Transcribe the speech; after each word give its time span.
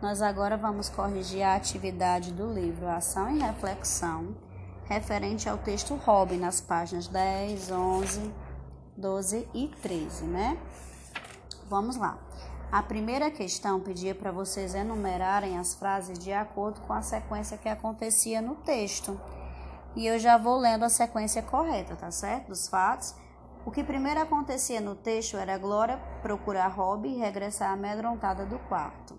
Nós 0.00 0.20
agora 0.20 0.58
vamos 0.58 0.90
corrigir 0.90 1.42
a 1.42 1.54
atividade 1.54 2.30
do 2.30 2.52
livro 2.52 2.86
Ação 2.86 3.30
e 3.30 3.38
Reflexão, 3.38 4.36
referente 4.84 5.48
ao 5.48 5.56
texto 5.56 5.94
Robin, 5.94 6.36
nas 6.36 6.60
páginas 6.60 7.08
10, 7.08 7.70
11, 7.70 8.34
12 8.94 9.48
e 9.54 9.68
13, 9.80 10.24
né? 10.24 10.58
Vamos 11.66 11.96
lá. 11.96 12.18
A 12.70 12.82
primeira 12.82 13.30
questão 13.30 13.80
pedia 13.80 14.14
para 14.14 14.30
vocês 14.30 14.74
enumerarem 14.74 15.58
as 15.58 15.74
frases 15.74 16.18
de 16.18 16.30
acordo 16.30 16.82
com 16.82 16.92
a 16.92 17.00
sequência 17.00 17.56
que 17.56 17.68
acontecia 17.68 18.42
no 18.42 18.54
texto. 18.56 19.18
E 19.94 20.06
eu 20.06 20.18
já 20.18 20.36
vou 20.36 20.58
lendo 20.58 20.84
a 20.84 20.90
sequência 20.90 21.42
correta, 21.42 21.96
tá 21.96 22.10
certo? 22.10 22.48
Dos 22.48 22.68
fatos. 22.68 23.14
O 23.64 23.70
que 23.70 23.82
primeiro 23.82 24.20
acontecia 24.20 24.80
no 24.80 24.94
texto 24.94 25.38
era 25.38 25.56
Glória 25.56 25.98
procurar 26.20 26.68
Rob 26.68 27.08
e 27.08 27.16
regressar 27.16 27.72
amedrontada 27.72 28.44
do 28.44 28.58
quarto. 28.58 29.18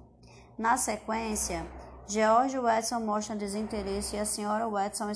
Na 0.58 0.76
sequência, 0.76 1.68
George 2.08 2.58
Watson 2.58 3.00
mostra 3.02 3.36
desinteresse 3.36 4.16
e 4.16 4.20
a 4.20 4.26
senhora 4.26 4.68
Watson 4.68 5.12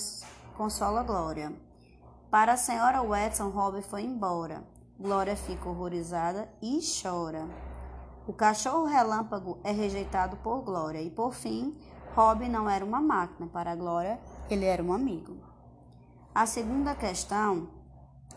consola 0.56 1.02
Glória. 1.02 1.52
Para 2.30 2.54
a 2.54 2.58
senhora 2.58 3.02
Watson, 3.02 3.50
Rob 3.50 3.82
foi 3.82 4.04
embora. 4.04 4.64
Glória 5.00 5.36
fica 5.36 5.68
horrorizada 5.68 6.48
e 6.62 6.80
chora. 7.02 7.48
O 8.28 8.34
cachorro 8.34 8.86
relâmpago 8.86 9.58
é 9.64 9.72
rejeitado 9.72 10.38
por 10.38 10.62
Glória 10.62 11.02
e, 11.02 11.10
por 11.10 11.34
fim, 11.34 11.76
Rob 12.16 12.48
não 12.48 12.70
era 12.70 12.86
uma 12.86 13.02
máquina. 13.02 13.50
Para 13.50 13.76
Glória, 13.76 14.20
ele 14.48 14.66
era 14.66 14.84
um 14.84 14.94
amigo. 14.94 15.38
A 16.36 16.46
segunda 16.46 16.94
questão: 16.94 17.68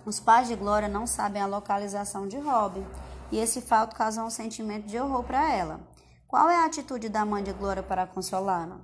os 0.07 0.19
pais 0.19 0.49
de 0.49 0.57
Glória 0.57 0.89
não 0.89 1.07
sabem 1.07 1.43
a 1.43 1.47
localização 1.47 2.27
de 2.27 2.39
Rob 2.39 2.83
e 3.31 3.37
esse 3.39 3.61
fato 3.61 3.95
causa 3.95 4.25
um 4.25 4.31
sentimento 4.31 4.87
de 4.87 4.99
horror 4.99 5.23
para 5.23 5.53
ela. 5.53 5.93
Qual 6.27 6.49
é 6.51 6.57
a 6.57 6.67
atitude 6.67 7.09
da 7.09 7.25
mãe 7.25 7.43
de 7.43 7.53
Glória 7.53 7.83
para 7.83 8.07
consolá-la? 8.07 8.79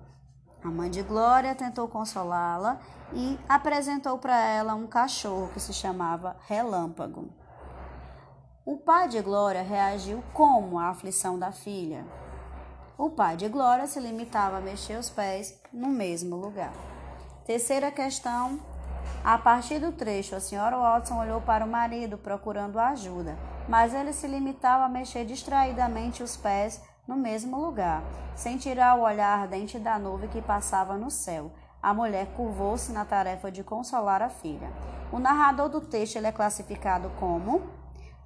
A 0.62 0.68
mãe 0.68 0.90
de 0.90 1.02
Glória 1.02 1.54
tentou 1.54 1.88
consolá-la 1.88 2.78
e 3.12 3.38
apresentou 3.48 4.18
para 4.18 4.38
ela 4.38 4.74
um 4.74 4.86
cachorro 4.86 5.50
que 5.52 5.58
se 5.58 5.72
chamava 5.72 6.36
Relâmpago. 6.46 7.30
O 8.64 8.76
pai 8.76 9.08
de 9.08 9.20
Glória 9.22 9.62
reagiu 9.62 10.22
como 10.34 10.78
à 10.78 10.88
aflição 10.88 11.38
da 11.38 11.50
filha? 11.50 12.04
O 12.96 13.08
pai 13.08 13.36
de 13.36 13.48
Glória 13.48 13.86
se 13.86 13.98
limitava 13.98 14.58
a 14.58 14.60
mexer 14.60 14.98
os 14.98 15.08
pés 15.08 15.58
no 15.72 15.88
mesmo 15.88 16.36
lugar. 16.36 16.72
Terceira 17.46 17.90
questão. 17.90 18.60
A 19.24 19.38
partir 19.38 19.78
do 19.78 19.90
trecho, 19.90 20.36
a 20.36 20.40
senhora 20.40 20.76
Watson 20.76 21.18
olhou 21.18 21.40
para 21.40 21.64
o 21.64 21.68
marido 21.68 22.18
procurando 22.18 22.78
ajuda, 22.78 23.36
mas 23.66 23.94
ele 23.94 24.12
se 24.12 24.26
limitava 24.26 24.84
a 24.84 24.88
mexer 24.88 25.24
distraidamente 25.24 26.22
os 26.22 26.36
pés 26.36 26.82
no 27.06 27.16
mesmo 27.16 27.58
lugar, 27.58 28.02
sem 28.34 28.56
tirar 28.56 28.96
o 28.96 29.02
olhar 29.02 29.40
ardente 29.40 29.78
da 29.78 29.98
nuvem 29.98 30.28
que 30.28 30.40
passava 30.40 30.96
no 30.96 31.10
céu. 31.10 31.52
A 31.82 31.94
mulher 31.94 32.26
curvou-se 32.36 32.92
na 32.92 33.04
tarefa 33.04 33.50
de 33.50 33.64
consolar 33.64 34.20
a 34.20 34.28
filha. 34.28 34.70
O 35.10 35.18
narrador 35.18 35.68
do 35.68 35.80
texto 35.80 36.16
é 36.16 36.32
classificado 36.32 37.10
como. 37.18 37.62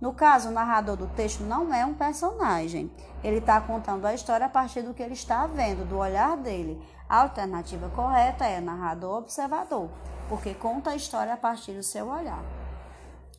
No 0.01 0.13
caso, 0.13 0.49
o 0.49 0.53
narrador 0.53 0.97
do 0.97 1.07
texto 1.07 1.43
não 1.45 1.73
é 1.73 1.87
um 1.87 1.95
personagem. 1.95 2.93
Ele 3.23 3.39
está 3.39 3.61
contando 3.61 4.07
a 4.07 4.13
história 4.13 4.47
a 4.47 4.51
partir 4.51 4.83
do 4.83 4.93
que 4.93 5.03
ele 5.03 5.15
está 5.15 5.47
vendo, 5.47 5.89
do 5.89 5.97
olhar 5.97 6.37
dele. 6.37 6.83
A 7.09 7.23
alternativa 7.23 7.89
correta 7.91 8.45
é 8.45 8.61
narrador 8.61 9.19
observador, 9.19 9.89
porque 10.29 10.53
conta 10.53 10.91
a 10.91 10.97
história 10.97 11.33
a 11.33 11.37
partir 11.37 11.73
do 11.73 11.83
seu 11.83 12.09
olhar. 12.09 12.43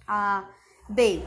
A 0.08 0.46
B. 0.88 1.24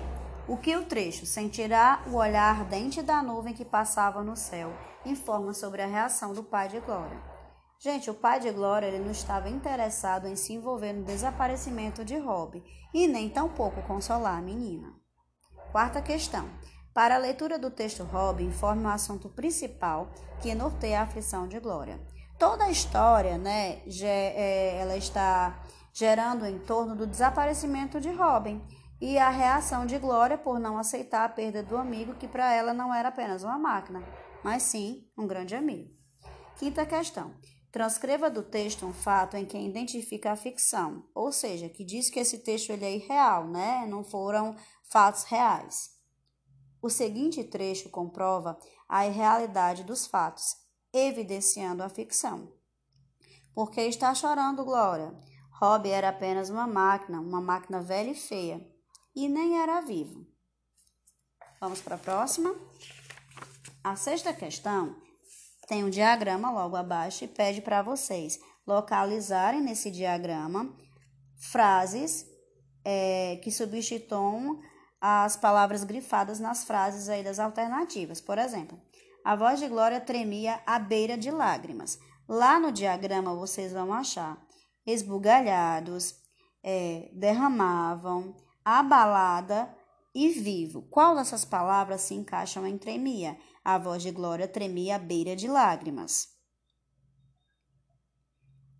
O 0.48 0.56
que 0.56 0.74
o 0.74 0.86
trecho, 0.86 1.26
sem 1.26 1.46
tirar 1.46 2.08
o 2.08 2.14
olhar 2.14 2.58
ardente 2.58 3.02
da 3.02 3.22
nuvem 3.22 3.52
que 3.52 3.66
passava 3.66 4.24
no 4.24 4.34
céu, 4.34 4.72
informa 5.04 5.52
sobre 5.52 5.82
a 5.82 5.86
reação 5.86 6.32
do 6.32 6.42
pai 6.42 6.68
de 6.68 6.80
Glória. 6.80 7.20
Gente, 7.78 8.08
o 8.08 8.14
pai 8.14 8.40
de 8.40 8.50
Glória 8.50 8.86
ele 8.86 8.98
não 8.98 9.10
estava 9.10 9.50
interessado 9.50 10.26
em 10.26 10.34
se 10.34 10.54
envolver 10.54 10.94
no 10.94 11.04
desaparecimento 11.04 12.02
de 12.02 12.16
Rob 12.16 12.64
e 12.94 13.06
nem 13.06 13.28
tampouco 13.28 13.82
consolar 13.82 14.38
a 14.38 14.40
menina. 14.40 14.90
Quarta 15.70 16.00
questão. 16.00 16.48
Para 16.94 17.16
a 17.16 17.18
leitura 17.18 17.58
do 17.58 17.70
texto 17.70 18.02
Rob, 18.04 18.42
informe 18.42 18.84
o 18.84 18.88
assunto 18.88 19.28
principal 19.28 20.08
que 20.40 20.54
norteia 20.54 21.00
a 21.00 21.02
aflição 21.02 21.46
de 21.46 21.60
Glória. 21.60 22.00
Toda 22.38 22.64
a 22.64 22.70
história, 22.70 23.36
né, 23.36 23.82
é, 24.00 24.78
ela 24.80 24.96
está 24.96 25.62
gerando 25.92 26.46
em 26.46 26.58
torno 26.58 26.96
do 26.96 27.06
desaparecimento 27.06 28.00
de 28.00 28.10
Robin 28.10 28.62
e 29.00 29.16
a 29.16 29.30
reação 29.30 29.86
de 29.86 29.96
Glória 29.98 30.36
por 30.36 30.58
não 30.58 30.76
aceitar 30.76 31.24
a 31.24 31.28
perda 31.28 31.62
do 31.62 31.76
amigo, 31.76 32.14
que 32.14 32.26
para 32.26 32.52
ela 32.52 32.74
não 32.74 32.92
era 32.92 33.08
apenas 33.08 33.44
uma 33.44 33.58
máquina, 33.58 34.02
mas 34.42 34.64
sim 34.64 35.08
um 35.16 35.26
grande 35.26 35.54
amigo. 35.54 35.90
Quinta 36.56 36.84
questão. 36.84 37.34
Transcreva 37.70 38.30
do 38.30 38.42
texto 38.42 38.86
um 38.86 38.92
fato 38.92 39.36
em 39.36 39.44
que 39.44 39.56
identifica 39.56 40.32
a 40.32 40.36
ficção, 40.36 41.04
ou 41.14 41.30
seja, 41.30 41.68
que 41.68 41.84
diz 41.84 42.10
que 42.10 42.18
esse 42.18 42.38
texto 42.38 42.70
ele 42.70 42.84
é 42.84 42.96
irreal, 42.96 43.46
né? 43.46 43.86
não 43.86 44.02
foram 44.02 44.56
fatos 44.90 45.24
reais. 45.24 45.90
O 46.82 46.88
seguinte 46.88 47.44
trecho 47.44 47.90
comprova 47.90 48.58
a 48.88 49.06
irrealidade 49.06 49.84
dos 49.84 50.06
fatos, 50.06 50.56
evidenciando 50.92 51.82
a 51.82 51.88
ficção. 51.88 52.52
Por 53.54 53.70
que 53.70 53.82
está 53.82 54.14
chorando, 54.14 54.64
Glória? 54.64 55.14
Rob 55.60 55.88
era 55.88 56.08
apenas 56.08 56.48
uma 56.50 56.66
máquina, 56.66 57.20
uma 57.20 57.40
máquina 57.40 57.82
velha 57.82 58.10
e 58.10 58.14
feia 58.14 58.77
e 59.18 59.28
nem 59.28 59.60
era 59.60 59.80
vivo. 59.80 60.24
Vamos 61.60 61.80
para 61.80 61.96
a 61.96 61.98
próxima. 61.98 62.54
A 63.82 63.96
sexta 63.96 64.32
questão 64.32 64.94
tem 65.66 65.82
um 65.82 65.90
diagrama 65.90 66.52
logo 66.52 66.76
abaixo 66.76 67.24
e 67.24 67.28
pede 67.28 67.60
para 67.60 67.82
vocês 67.82 68.38
localizarem 68.64 69.60
nesse 69.60 69.90
diagrama 69.90 70.72
frases 71.50 72.26
é, 72.84 73.40
que 73.42 73.50
substituam 73.50 74.60
as 75.00 75.36
palavras 75.36 75.82
grifadas 75.82 76.38
nas 76.38 76.62
frases 76.62 77.08
aí 77.08 77.24
das 77.24 77.40
alternativas. 77.40 78.20
Por 78.20 78.38
exemplo, 78.38 78.80
a 79.24 79.34
voz 79.34 79.58
de 79.58 79.66
Glória 79.66 80.00
tremia 80.00 80.62
à 80.64 80.78
beira 80.78 81.18
de 81.18 81.32
lágrimas. 81.32 81.98
Lá 82.28 82.60
no 82.60 82.70
diagrama 82.70 83.34
vocês 83.34 83.72
vão 83.72 83.92
achar 83.92 84.40
esbugalhados, 84.86 86.14
é, 86.62 87.10
derramavam, 87.12 88.36
abalada 88.68 89.74
e 90.14 90.28
vivo. 90.28 90.82
Qual 90.90 91.16
dessas 91.16 91.42
palavras 91.42 92.02
se 92.02 92.14
encaixam 92.14 92.66
em 92.66 92.76
tremia? 92.76 93.38
A 93.64 93.78
voz 93.78 94.02
de 94.02 94.10
Glória 94.10 94.46
tremia 94.46 94.96
à 94.96 94.98
beira 94.98 95.34
de 95.34 95.48
lágrimas. 95.48 96.28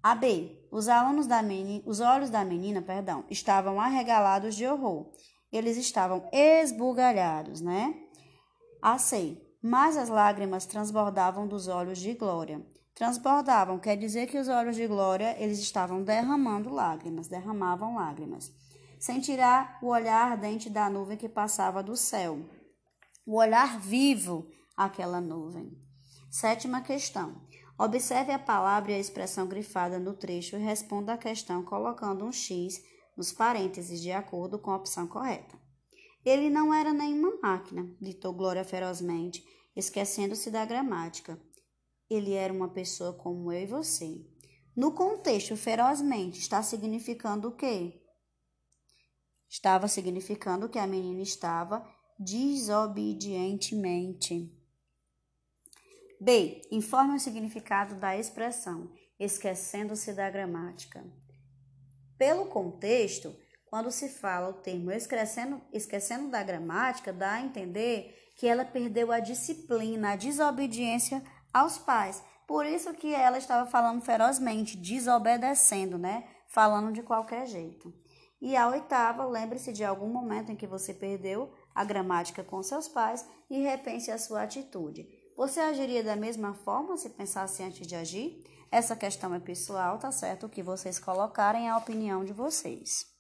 A 0.03 0.15
B. 0.15 0.69
Os 0.71 0.88
alunos 0.88 1.27
da 1.27 1.43
menina, 1.43 1.82
os 1.87 2.00
olhos 2.00 2.28
da 2.28 2.44
menina, 2.44 2.82
perdão, 2.82 3.25
estavam 3.31 3.81
arregalados 3.81 4.54
de 4.54 4.66
horror. 4.66 5.10
Eles 5.50 5.78
estavam 5.78 6.28
esbugalhados, 6.32 7.62
né? 7.62 7.94
A 8.82 8.98
C. 8.98 9.41
Mas 9.62 9.97
as 9.97 10.10
lágrimas 10.10 10.66
transbordavam 10.66 11.48
dos 11.48 11.66
olhos 11.66 11.98
de 11.98 12.12
Glória. 12.12 12.65
Transbordavam 12.94 13.78
quer 13.78 13.97
dizer 13.97 14.27
que 14.27 14.38
os 14.38 14.48
olhos 14.48 14.77
de 14.77 14.87
Glória 14.87 15.34
eles 15.38 15.59
estavam 15.59 16.03
derramando 16.03 16.69
lágrimas, 16.69 17.27
derramavam 17.27 17.94
lágrimas 17.94 18.53
sem 18.98 19.20
tirar 19.20 19.78
o 19.82 19.88
olhar 19.88 20.32
ardente 20.32 20.69
da 20.69 20.91
nuvem 20.91 21.16
que 21.16 21.28
passava 21.28 21.82
do 21.82 21.97
céu. 21.97 22.38
O 23.26 23.36
olhar 23.36 23.78
vivo 23.78 24.48
àquela 24.76 25.20
nuvem. 25.20 25.70
Sétima 26.31 26.81
questão. 26.81 27.47
Observe 27.78 28.32
a 28.32 28.38
palavra 28.38 28.92
e 28.92 28.94
a 28.94 28.98
expressão 28.98 29.47
grifada 29.47 29.98
no 29.98 30.14
trecho 30.14 30.56
e 30.56 30.59
responda 30.59 31.12
a 31.12 31.19
questão 31.19 31.62
colocando 31.62 32.25
um 32.25 32.32
X 32.32 32.82
nos 33.16 33.32
parênteses 33.32 34.00
de 34.00 34.10
acordo 34.10 34.59
com 34.59 34.70
a 34.70 34.76
opção 34.76 35.06
correta. 35.06 35.59
Ele 36.25 36.50
não 36.50 36.75
era 36.75 36.92
nenhuma 36.92 37.38
máquina, 37.41 37.88
ditou 38.00 38.32
Glória 38.32 38.65
ferozmente, 38.65 39.44
esquecendo-se 39.76 40.50
da 40.50 40.65
gramática. 40.65 41.41
Ele 42.10 42.33
era 42.33 42.53
uma 42.53 42.68
pessoa 42.68 43.12
como 43.12 43.53
eu 43.53 43.62
e 43.62 43.66
você. 43.66 44.24
No 44.77 44.92
contexto, 44.92 45.56
ferozmente 45.56 46.39
está 46.39 46.62
significando 46.62 47.48
o 47.48 47.56
quê? 47.56 48.00
Estava 49.48 49.89
significando 49.89 50.68
que 50.68 50.78
a 50.78 50.86
menina 50.86 51.22
estava 51.22 51.83
desobedientemente. 52.18 54.54
B. 56.21 56.60
Informe 56.71 57.16
o 57.16 57.21
significado 57.21 57.95
da 57.95 58.15
expressão, 58.16 58.91
esquecendo-se 59.18 60.12
da 60.12 60.28
gramática. 60.28 61.03
Pelo 62.18 62.47
contexto, 62.47 63.34
quando 63.66 63.91
se 63.91 64.09
fala 64.09 64.48
o 64.48 64.54
termo 64.54 64.91
esquecendo, 64.91 65.60
esquecendo 65.72 66.30
da 66.30 66.42
gramática, 66.42 67.12
dá 67.12 67.34
a 67.34 67.42
entender 67.42 68.33
que 68.36 68.47
ela 68.47 68.65
perdeu 68.65 69.12
a 69.12 69.21
disciplina, 69.21 70.12
a 70.12 70.16
desobediência 70.16 71.22
aos 71.53 71.78
pais. 71.78 72.22
Por 72.47 72.66
isso 72.66 72.92
que 72.95 73.15
ela 73.15 73.39
estava 73.39 73.71
falando 73.71 74.03
ferozmente, 74.03 74.77
desobedecendo, 74.77 75.98
né? 75.98 76.28
Falando 76.48 76.92
de 76.92 77.03
qualquer 77.03 77.47
jeito. 77.47 77.95
E 78.40 78.56
a 78.56 78.68
oitava, 78.68 79.24
lembre-se 79.24 79.72
de 79.72 79.84
algum 79.84 80.08
momento 80.08 80.52
em 80.52 80.56
que 80.56 80.66
você 80.66 80.94
perdeu 80.94 81.52
a 81.74 81.84
gramática 81.84 82.44
com 82.44 82.62
seus 82.62 82.86
pais 82.86 83.26
e 83.50 83.60
repense 83.62 84.10
a 84.10 84.18
sua 84.18 84.42
atitude. 84.42 85.08
Você 85.36 85.60
agiria 85.60 86.02
da 86.02 86.16
mesma 86.16 86.54
forma 86.54 86.96
se 86.96 87.10
pensasse 87.10 87.62
antes 87.62 87.86
de 87.86 87.96
agir? 87.96 88.44
Essa 88.70 88.94
questão 88.94 89.34
é 89.34 89.40
pessoal, 89.40 89.98
tá 89.98 90.12
certo? 90.12 90.46
O 90.46 90.48
que 90.48 90.62
vocês 90.62 90.98
colocarem 90.98 91.66
é 91.66 91.70
a 91.70 91.76
opinião 91.76 92.24
de 92.24 92.32
vocês. 92.32 93.17